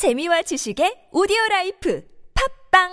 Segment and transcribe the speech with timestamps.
[0.00, 2.02] 재미와 지식의 오디오 라이프
[2.72, 2.88] 팟빵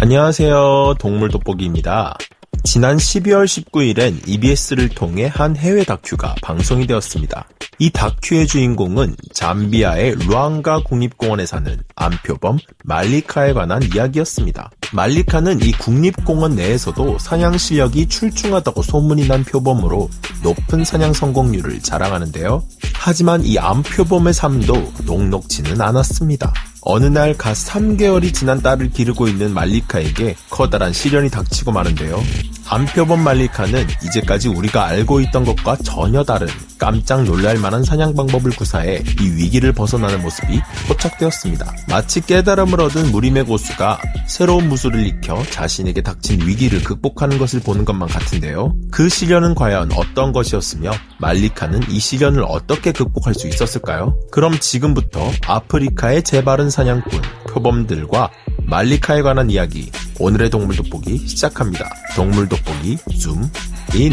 [0.00, 0.94] 안녕하세요.
[0.98, 2.16] 동물 돋보기입니다.
[2.64, 7.46] 지난 12월 19일엔 EBS를 통해 한 해외 다큐가 방송이 되었습니다.
[7.78, 14.70] 이 다큐의 주인공은 잠비아의 루앙와 국립공원에 사는 암표범 말리카에 관한 이야기였습니다.
[14.92, 20.08] 말리카는 이 국립공원 내에서도 사냥 실력이 출중하다고 소문이 난 표범으로
[20.42, 22.62] 높은 사냥 성공률을 자랑하는데요.
[22.94, 26.52] 하지만 이 암표범의 삶도 녹록지는 않았습니다.
[26.80, 32.22] 어느 날 갓 3개월이 지난 딸을 기르고 있는 말리카에게 커다란 시련이 닥치고 마는데요.
[32.68, 36.48] 암표범 말리카는 이제까지 우리가 알고 있던 것과 전혀 다른
[36.78, 41.72] 깜짝 놀랄 만한 사냥 방법을 구사해 이 위기를 벗어나는 모습이 포착되었습니다.
[41.88, 48.08] 마치 깨달음을 얻은 무림의 고수가 새로운 무술을 익혀 자신에게 닥친 위기를 극복하는 것을 보는 것만
[48.08, 48.74] 같은데요.
[48.90, 54.18] 그 시련은 과연 어떤 것이었으며 말리카는 이 시련을 어떻게 극복할 수 있었을까요?
[54.30, 58.30] 그럼 지금부터 아프리카의 재바른 사냥꾼 표범들과
[58.64, 61.88] 말리카에 관한 이야기 오늘의 동물 돋보기 시작합니다.
[62.14, 63.50] 동물 돋보기 줌
[63.94, 64.12] 인.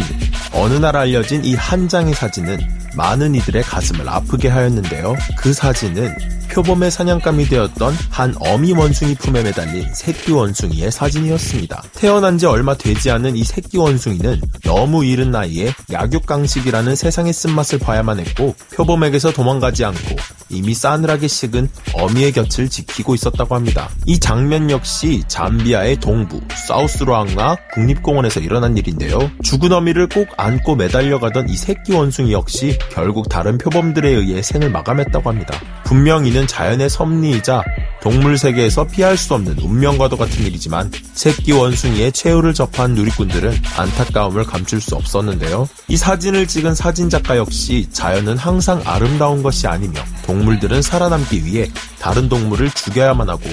[0.52, 2.58] 어느 날 알려진 이 한 장의 사진은
[2.96, 5.16] 많은 이들의 가슴을 아프게 하였는데요.
[5.36, 6.14] 그 사진은
[6.50, 11.82] 표범의 사냥감이 되었던 한 어미 원숭이 품에 매달린 새끼 원숭이의 사진이었습니다.
[11.94, 18.20] 태어난 지 얼마 되지 않은 이 새끼 원숭이는 너무 이른 나이에 약육강식이라는 세상의 쓴맛을 봐야만
[18.20, 20.16] 했고 표범에게서 도망가지 않고
[20.54, 23.88] 이미 싸늘하게 식은 어미의 곁을 지키고 있었다고 합니다.
[24.06, 29.18] 이 장면 역시 잠비아의 동부 사우스로앙나 국립공원에서 일어난 일인데요.
[29.42, 35.28] 죽은 어미를 꼭 안고 매달려가던 이 새끼 원숭이 역시 결국 다른 표범들에 의해 생을 마감했다고
[35.28, 35.58] 합니다.
[35.84, 37.62] 분명 이는 자연의 섭리이자
[38.04, 44.82] 동물 세계에서 피할 수 없는 운명과도 같은 일이지만 새끼 원숭이의 최후를 접한 누리꾼들은 안타까움을 감출
[44.82, 45.66] 수 없었는데요.
[45.88, 52.70] 이 사진을 찍은 사진작가 역시 자연은 항상 아름다운 것이 아니며 동물들은 살아남기 위해 다른 동물을
[52.72, 53.44] 죽여야만 하고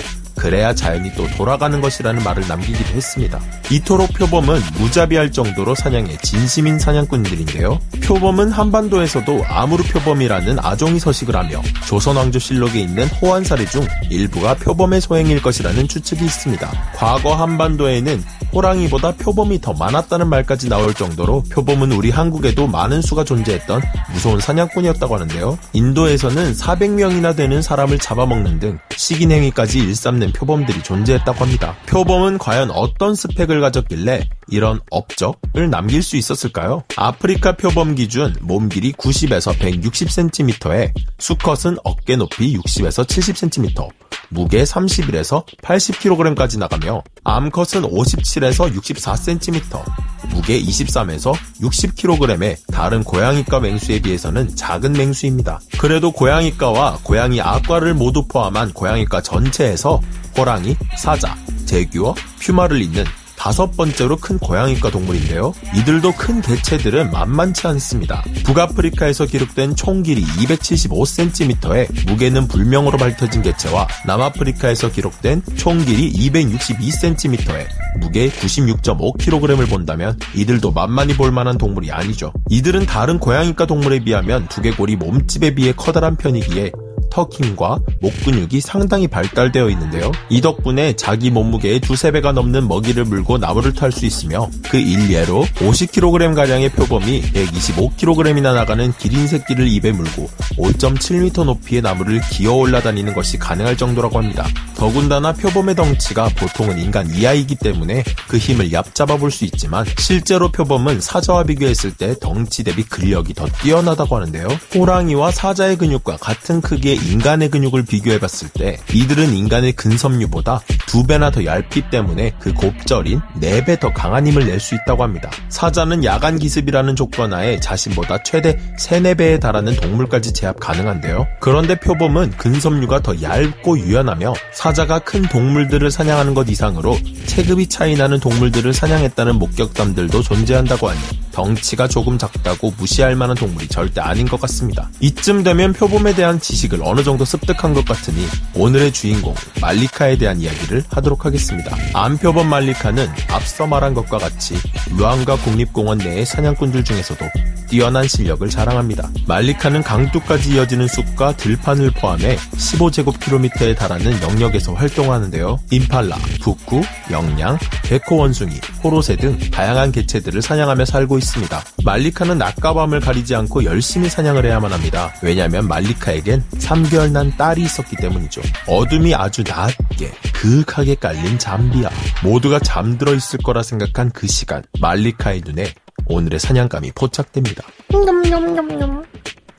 [0.42, 3.40] 그래야 자연이 또 돌아가는 것이라는 말을 남기기도 했습니다.
[3.70, 7.80] 이토록 표범은 무자비할 정도로 사냥에 진심인 사냥꾼들인데요.
[8.04, 15.88] 표범은 한반도에서도 아무르 표범이라는 아종이 서식을 하며 조선왕조실록에 있는 호환사례 중 일부가 표범의 소행일 것이라는
[15.88, 16.72] 추측이 있습니다.
[16.96, 18.24] 과거 한반도에는
[18.54, 23.82] 호랑이보다 표범이 더 많았다는 말까지 나올 정도로 표범은 우리 한국에도 많은 수가 존재했던
[24.14, 25.58] 무서운 사냥꾼이었다고 하는데요.
[25.74, 31.76] 인도에서는 400명이나 되는 사람을 잡아먹는 등 식인 행위까지 일삼는 표범들이 존재했다고 합니다.
[31.88, 36.84] 표범은 과연 어떤 스펙을 가졌길래 이런 업적을 남길 수 있었을까요?
[36.98, 43.90] 아프리카 표범 기준 몸 길이 90에서 160cm에 수컷은 어깨 높이 60에서 70cm,
[44.30, 49.84] 무게 31에서 80kg까지 나가며 암컷은 57 에서 64cm,
[50.30, 55.60] 무게 23에서 60kg의 다른 고양이과 맹수에 비해서는 작은 맹수입니다.
[55.78, 60.00] 그래도 고양이과와 고양이 악과를 모두 포함한 고양이과 전체에서
[60.38, 61.36] 호랑이, 사자,
[61.68, 63.04] 대규어, 퓨마를 잇는
[63.42, 65.56] 다섯 번째로 큰 고양이과 동물인데요.
[65.76, 68.24] 이들도 큰 개체들은 만만치 않습니다.
[68.46, 77.66] 북아프리카에서 기록된 총 길이 275cm에 무게는 불명으로 밝혀진 개체와 남아프리카에서 기록된 총 길이 262cm에
[78.00, 82.32] 무게 96.5kg을 본다면 이들도 만만히 볼 만한 동물이 아니죠.
[82.48, 86.74] 이들은 다른 고양이과 동물에 비하면 두개골이 몸집에 비해 커다란 편이기에
[87.12, 90.12] 턱 힘과 목 근육이 상당히 발달되어 있는데요.
[90.30, 95.44] 이 덕분에 자기 몸무게의 두세 배가 넘는 먹이를 물고 나무를 탈 수 있으며 그 일례로
[95.56, 103.76] 50kg가량의 표범이 125kg이나 나가는 기린 새끼를 입에 물고 5.7m 높이의 나무를 기어 올라다니는 것이 가능할
[103.76, 104.48] 정도라고 합니다.
[104.76, 111.00] 더군다나 표범의 덩치가 보통은 인간 이하이기 때문에 그 힘을 얕잡아 볼 수 있지만 실제로 표범은
[111.00, 114.48] 사자와 비교했을 때 덩치 대비 근력이 더 뛰어나다고 하는데요.
[114.76, 121.44] 호랑이와 사자의 근육과 같은 크기의 인간의 근육을 비교해봤을 때 이들은 인간의 근섬유보다 두 배나 더
[121.46, 125.32] 얇기 때문에 그 곱절인 4배 더 강한 힘을 낼 수 있다고 합니다.
[125.50, 131.26] 사자는 야간 기습이라는 조건 하에 자신보다 최대 3, 4배에 달하는 동물까지 제압 가능한데요.
[131.40, 138.20] 그런데 표범은 근섬유가 더 얇고 유연하며 사자가 큰 동물들을 사냥하는 것 이상으로 체급이 차이 나는
[138.20, 141.00] 동물들을 사냥했다는 목격담들도 존재한다고 하니
[141.32, 144.90] 덩치가 조금 작다고 무시할 만한 동물이 절대 아닌 것 같습니다.
[145.00, 150.84] 이쯤 되면 표범에 대한 지식을 어느 정도 습득한 것 같으니 오늘의 주인공 말리카에 대한 이야기를
[150.90, 151.74] 하도록 하겠습니다.
[151.94, 154.56] 암표범 말리카는 앞서 말한 것과 같이
[154.98, 157.26] 루앙가 국립공원 내의 사냥꾼들 중에서도
[157.72, 159.10] 뛰어난 실력을 자랑합니다.
[159.28, 165.58] 말리카는 강둑까지 이어지는 숲과 들판을 포함해 15제곱킬로미터에 달하는 영역에서 활동하는데요.
[165.72, 166.82] 임팔라, 북구,
[167.12, 171.64] 영양, 백호 원숭이, 호로새 등 다양한 개체들을 사냥하며 살고 있습니다.
[171.86, 175.14] 말리카는 낮과 밤을 가리지 않고 열심히 사냥을 해야만 합니다.
[175.24, 178.42] 왜냐하면 말리카에겐 3개월 난 딸이 있었기 때문이죠.
[178.68, 181.90] 어둠이 아주 낮게 그윽하게 깔린 잠비아.
[182.22, 185.74] 모두가 잠들어 있을 거라 생각한 그 시간 말리카의 눈에
[186.12, 187.64] 오늘의 사냥감이 포착됩니다.
[187.90, 189.04] 냠냠냠냠.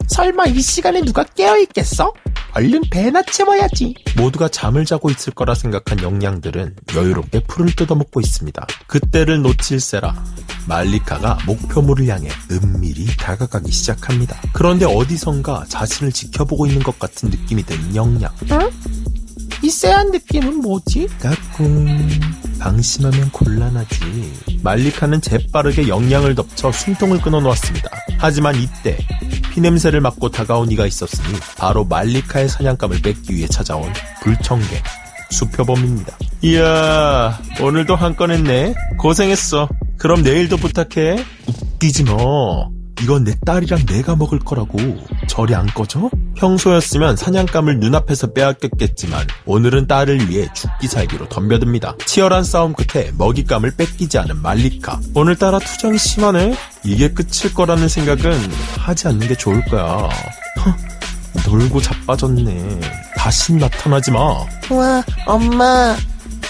[0.08, 2.12] 설마 이 시간에 누가 깨어있겠어?
[2.54, 3.94] 얼른 배나 채워야지.
[4.18, 8.66] 모두가 잠을 자고 있을 거라 생각한 영양들은 여유롭게 풀을 뜯어먹고 있습니다.
[8.86, 10.22] 그때를 놓칠세라
[10.68, 14.38] 말리카가 목표물을 향해 은밀히 다가가기 시작합니다.
[14.52, 18.30] 그런데 어디선가 자신을 지켜보고 있는 것 같은 느낌이 드는 영양.
[18.50, 18.70] 응?
[19.62, 21.08] 이 쎄한 느낌은 뭐지?
[21.20, 22.08] 까꿍.
[22.62, 24.60] 방심하면 곤란하지.
[24.62, 27.90] 말리카는 재빠르게 영양을 덮쳐 숨통을 끊어놓았습니다.
[28.18, 28.96] 하지만 이때
[29.52, 33.92] 피냄새를 맡고 다가온 이가 있었으니 바로 말리카의 사냥감을 뺏기 위해 찾아온
[34.22, 34.80] 불청개
[35.30, 36.16] 수표범입니다.
[36.42, 38.74] 이야 오늘도 한 건 했네.
[38.98, 39.68] 고생했어.
[39.98, 41.16] 그럼 내일도 부탁해.
[41.48, 42.70] 웃기지 뭐.
[43.02, 44.78] 이건 내 딸이랑 내가 먹을 거라고.
[45.26, 46.08] 절이 안 꺼져?
[46.36, 51.96] 평소였으면 사냥감을 눈앞에서 빼앗겼겠지만 오늘은 딸을 위해 죽기 살기로 덤벼듭니다.
[52.06, 55.00] 치열한 싸움 끝에 먹잇감을 뺏기지 않은 말리카.
[55.14, 56.54] 오늘따라 투정이 심하네?
[56.84, 58.38] 이게 끝일 거라는 생각은
[58.78, 60.08] 하지 않는 게 좋을 거야.
[60.64, 62.80] 허, 놀고 자빠졌네.
[63.16, 64.20] 다시 나타나지 마.
[64.70, 65.96] 우와, 엄마.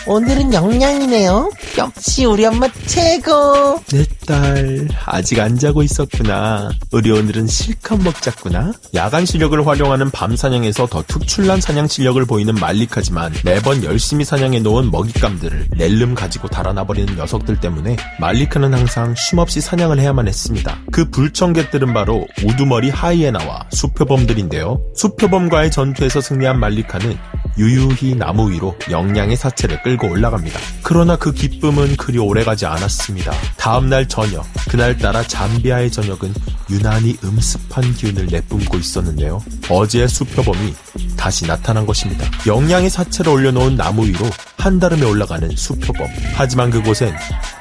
[0.06, 1.50] 오늘은 영양이네요.
[1.78, 3.80] 역시 우리 엄마 최고.
[3.92, 6.70] 내 딸, 아직 안 자고 있었구나.
[6.90, 8.72] 우리 오늘은 실컷 먹자꾸나.
[8.94, 14.90] 야간 실력을 활용하는 밤 사냥에서 더 특출난 사냥 실력을 보이는 말리카지만 매번 열심히 사냥해 놓은
[14.90, 20.78] 먹잇감들을 낼름 가지고 달아나버리는 녀석들 때문에 말리카는 항상 쉼없이 사냥을 해야만 했습니다.
[20.90, 24.80] 그 불청객들은 바로 우두머리 하이에나와 수표범들인데요.
[24.96, 27.16] 수표범과의 전투에서 승리한 말리카는
[27.58, 30.58] 유유히 나무 위로 영양의 사체를 끌고 올라갑니다.
[30.82, 33.32] 그러나 그 기쁨은 그리 오래가지 않았습니다.
[33.56, 36.34] 다음날 저녁, 그날따라 잠비아의 저녁은
[36.70, 39.42] 유난히 음습한 기운을 내뿜고 있었는데요.
[39.68, 40.74] 어제의 수표범이
[41.16, 42.26] 다시 나타난 것입니다.
[42.46, 44.26] 영양의 사체를 올려놓은 나무 위로
[44.58, 46.08] 한달음에 올라가는 수표범.
[46.34, 47.14] 하지만 그곳엔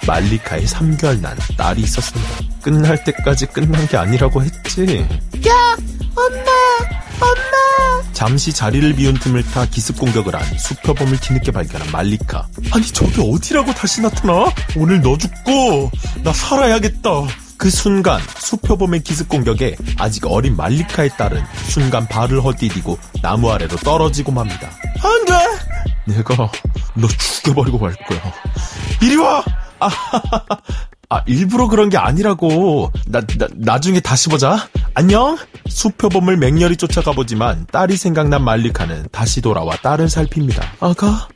[0.07, 2.29] 말리카의 3개월 난 딸이 있었습니다.
[2.61, 5.07] 끝날 때까지 끝난 게 아니라고 했지.
[5.47, 5.77] 야,
[6.15, 8.11] 엄마, 엄마.
[8.13, 12.47] 잠시 자리를 비운 틈을 타 기습 공격을 한 수표범을 뒤늦게 발견한 말리카.
[12.71, 14.45] 아니 저게 어디라고 다시 나타나?
[14.75, 15.91] 오늘 너 죽고
[16.23, 17.09] 나 살아야겠다.
[17.57, 24.31] 그 순간 수표범의 기습 공격에 아직 어린 말리카의 딸은 순간 발을 헛디디고 나무 아래로 떨어지고
[24.31, 24.69] 맙니다.
[25.03, 26.13] 안 돼!
[26.13, 26.35] 내가
[26.95, 28.19] 너 죽여버리고 말 거야.
[29.01, 29.43] 이리 와!
[29.79, 29.89] 아,
[31.09, 32.91] 아, 일부러 그런 게 아니라고.
[33.07, 34.67] 나, 나, 나중에 다시 보자.
[34.93, 35.37] 안녕?
[35.67, 40.63] 수표범을 맹렬히 쫓아가 보지만 딸이 생각난 말리카는 다시 돌아와 딸을 살핍니다.
[40.79, 41.29] 아가?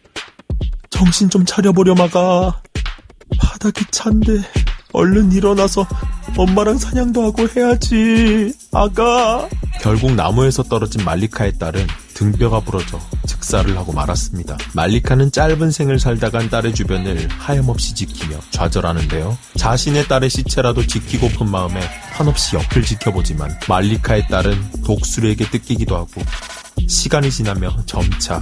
[0.89, 2.61] 정신 좀 차려보렴, 아가.
[3.39, 4.41] 바닥이 찬데.
[4.93, 5.85] 얼른 일어나서
[6.37, 8.53] 엄마랑 사냥도 하고 해야지.
[8.71, 9.47] 아가.
[9.81, 14.57] 결국 나무에서 떨어진 말리카의 딸은 등뼈가 부러져 즉사를 하고 말았습니다.
[14.73, 19.37] 말리카는 짧은 생을 살다간 딸의 주변을 하염없이 지키며 좌절하는데요.
[19.57, 21.79] 자신의 딸의 시체라도 지키고픈 마음에
[22.11, 26.21] 한없이 옆을 지켜보지만 말리카의 딸은 독수리에게 뜯기기도 하고
[26.87, 28.41] 시간이 지나며 점차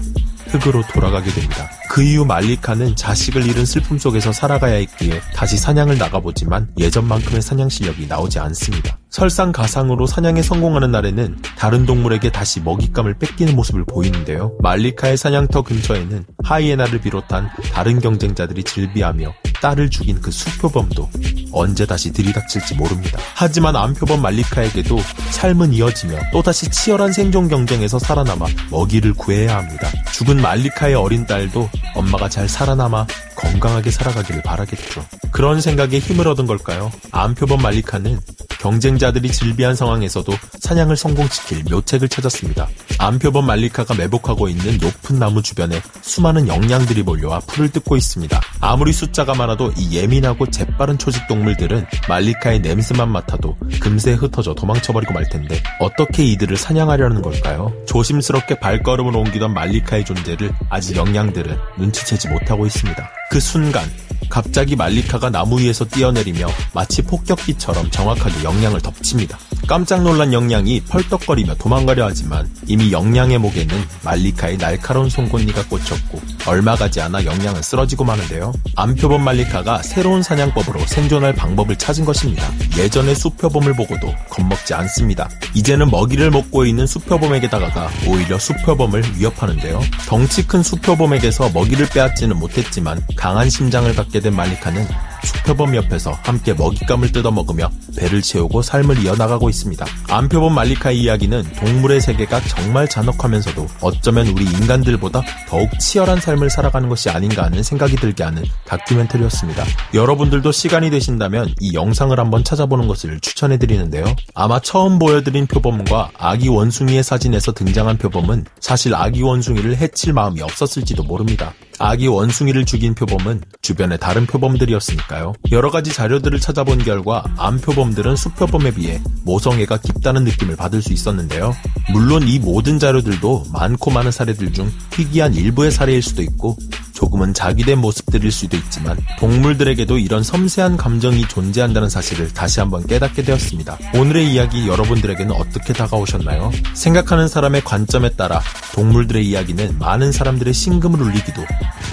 [0.53, 1.69] 흙으로 돌아가게 됩니다.
[1.89, 8.07] 그 이후 말리카는 자식을 잃은 슬픔 속에서 살아가야 했기에 다시 사냥을 나가보지만 예전만큼의 사냥 실력이
[8.07, 8.97] 나오지 않습니다.
[9.09, 14.55] 설상가상으로 사냥에 성공하는 날에는 다른 동물에게 다시 먹잇감을 뺏기는 모습을 보이는데요.
[14.61, 21.09] 말리카의 사냥터 근처에는 하이에나를 비롯한 다른 경쟁자들이 즐비하며 딸을 죽인 그 수표범도
[21.53, 23.17] 언제 다시 들이닥칠지 모릅니다.
[23.33, 24.99] 하지만 암표범 말리카에게도
[25.31, 29.87] 삶은 이어지며 또다시 치열한 생존 경쟁에서 살아남아 먹이를 구해야 합니다.
[30.11, 35.05] 죽은 말리카의 어린 딸도 엄마가 잘 살아남아 건강하게 살아가기를 바라겠죠.
[35.31, 36.91] 그런 생각에 힘을 얻은 걸까요?
[37.11, 38.19] 암표범 말리카는
[38.63, 42.69] 경쟁자들이 질비한 상황에서도 사냥을 성공시킬 묘책을 찾았습니다.
[42.97, 48.39] 암표범 말리카가 매복하고 있는 높은 나무 주변에 수많은 영양들이 몰려와 풀을 뜯고 있습니다.
[48.61, 55.27] 아무리 숫자가 많아도 이 예민하고 재빠른 초식 동물들은 말리카의 냄새만 맡아도 금세 흩어져 도망쳐버리고 말
[55.27, 57.73] 텐데 어떻게 이들을 사냥하려는 걸까요?
[57.85, 63.11] 조심스럽게 발걸음을 옮기던 말리카의 존재를 아직 영양들은 눈치채지 못하고 있습니다.
[63.29, 63.83] 그 순간
[64.29, 69.37] 갑자기 말리카가 나무 위에서 뛰어내리며 마치 폭격기처럼 정확하게 영양을 덮칩니다.
[69.67, 76.99] 깜짝 놀란 영양이 펄떡거리며 도망가려 하지만 이미 영양의 목에는 말리카의 날카로운 송곳니가 꽂혔고 얼마 가지
[76.99, 78.53] 않아 영양은 쓰러지고 마는데요.
[78.75, 82.43] 암표범 말리카가 새로운 사냥법으로 생존할 방법을 찾은 것입니다.
[82.77, 85.29] 예전의 수표범을 보고도 겁먹지 않습니다.
[85.53, 89.81] 이제는 먹이를 먹고 있는 수표범에게 다가가 오히려 수표범을 위협하는데요.
[90.07, 94.85] 덩치 큰 수표범에게서 먹이를 빼앗지는 못했지만 강한 심장을 갖게 된 말리카는
[95.23, 99.85] 수표범 옆에서 함께 먹잇감을 뜯어먹으며 배를 채우고 삶을 이어나가고 있습니다.
[100.09, 107.09] 암표범 말리카의 이야기는 동물의 세계가 정말 잔혹하면서도 어쩌면 우리 인간들보다 더욱 치열한 삶을 살아가는 것이
[107.09, 109.63] 아닌가 하는 생각이 들게 하는 다큐멘터리였습니다.
[109.93, 114.05] 여러분들도 시간이 되신다면 이 영상을 한번 찾아보는 것을 추천해드리는데요.
[114.33, 121.03] 아마 처음 보여드린 표범과 아기 원숭이의 사진에서 등장한 표범은 사실 아기 원숭이를 해칠 마음이 없었을지도
[121.03, 121.53] 모릅니다.
[121.79, 125.33] 아기 원숭이를 죽인 표범은 주변의 다른 표범들이었으니까요.
[125.51, 131.55] 여러 가지 자료들을 찾아본 결과 암표범들은 수표범에 비해 모성애가 깊다는 느낌을 받을 수 있었는데요.
[131.91, 136.57] 물론 이 모든 자료들도 많고 많은 사례들 중 희귀한 일부의 사례일 수도 있고
[136.93, 143.77] 조금은 자기된 모습들일 수도 있지만 동물들에게도 이런 섬세한 감정이 존재한다는 사실을 다시 한번 깨닫게 되었습니다.
[143.95, 146.51] 오늘의 이야기 여러분들에게는 어떻게 다가오셨나요?
[146.73, 148.41] 생각하는 사람의 관점에 따라
[148.73, 151.43] 동물들의 이야기는 많은 사람들의 심금을 울리기도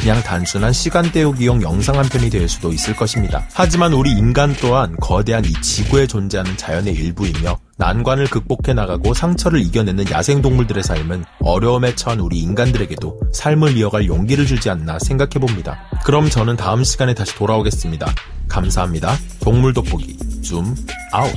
[0.00, 3.44] 그냥 단순한 시간 때우기용 영상 한 편이 될 수도 있을 것입니다.
[3.52, 10.10] 하지만 우리 인간 또한 거대한 이 지구에 존재하는 자연의 일부이며 난관을 극복해 나가고 상처를 이겨내는
[10.10, 15.80] 야생동물들의 삶은 어려움에 처한 우리 인간들에게도 삶을 이어갈 용기를 주지 않나 생각해 봅니다.
[16.04, 18.06] 그럼 저는 다음 시간에 다시 돌아오겠습니다.
[18.48, 19.16] 감사합니다.
[19.40, 20.76] 동물 돋보기 줌
[21.12, 21.32] 아웃.